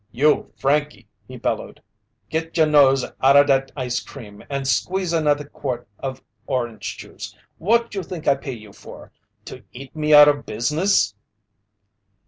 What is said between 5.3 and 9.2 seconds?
quart of orange juice! What you think I pay you for